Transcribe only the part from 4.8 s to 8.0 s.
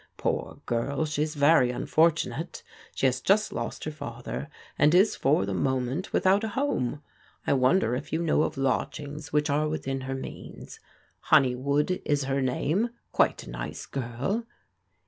is for the moment without a home. I wonder